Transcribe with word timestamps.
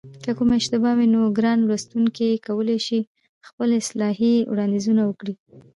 که 0.23 0.29
کومه 0.37 0.55
اشتباه 0.59 0.93
وي 0.97 1.07
نو 1.13 1.21
ګران 1.37 1.59
لوستونکي 1.67 2.29
کولای 2.47 2.79
شي 2.87 2.99
خپل 3.47 3.69
اصلاحي 3.81 4.33
وړاندیزونه 4.51 5.01
وکړي 5.05 5.33